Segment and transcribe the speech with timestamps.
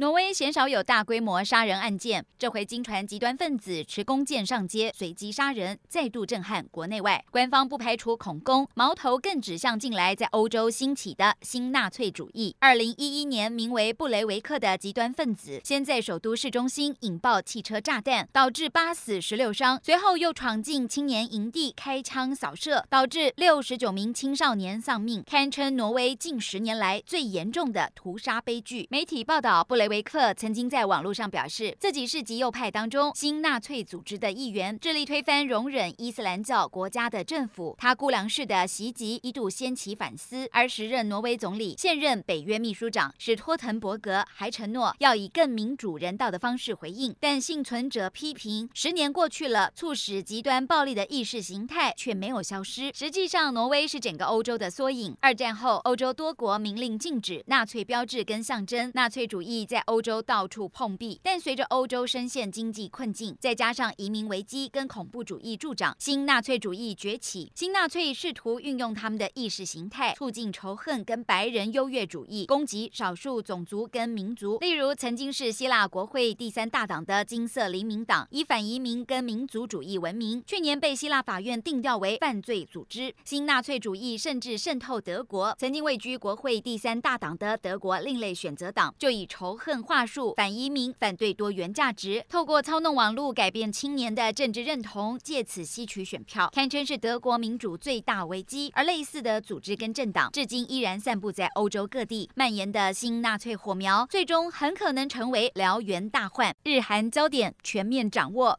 [0.00, 7.22] 挪威鲜少有大规模杀人案件，这回经传极端分子持弓箭上街随机杀人，再度震撼国内外。
[7.30, 12.56] 官方不排除恐攻，矛头更指向近来在欧洲兴起的新纳粹主义。
[12.60, 28.88] 二零一一年，名为布雷维克的极端分子先在首都市中心引爆汽车炸弹，导致八死十六伤，随后又闯进青年营地开枪扫射，导致六十九名青少年丧命，堪称挪威近十年来最严重的屠杀悲剧。
[28.90, 37.74] 媒体报道，布雷维克曾经在网络上表示，自己是极右派当中新纳粹组织的一员，致力推翻容忍伊斯兰教国家的政府。
[37.76, 47.12] 他孤狼式的袭击一度掀起反思，而时任挪威总理、现任北约秘书长史托滕伯格还承诺要以更民主人道的方式回应。
[47.18, 52.92] 但幸存者批评，十年过去了，促使极端暴力的意识形态却没有消失。
[52.94, 55.16] 实际上，挪威是整个欧洲的缩影。
[55.20, 60.20] 二战后，欧洲多国明令禁止纳粹标志跟象征，纳粹主义在欧洲。
[60.22, 67.50] 到处碰壁，但随着欧洲深陷经济困境，再加上移民危机跟恐怖主义助长，新纳粹主义崛起。
[67.54, 74.58] 新纳粹试图运用他们的意识形态，促进仇恨跟白人优越主义，攻击少数种族跟民族。
[74.58, 83.14] 例如，曾经是希腊国会第三大党的金色黎明党，以反移民跟民族主义闻名，去年被希腊法院定调为犯罪组织。
[83.24, 90.32] 新纳粹主义甚至渗透德国，曾经位居国会第三大党的德国另类选择党，就以仇恨话术。
[90.36, 98.70] 反移民、反对多元价值，透过操弄网络改变青年的政治认同，借此吸取选票，堪称是德国民主最大危机。
[98.74, 106.54] 而类似的组织跟政党，至今依然散布在欧洲各地，蔓延的新纳粹火苗，最终很可能成为燎原大患。
[106.64, 108.58] 日韩焦点全面掌握。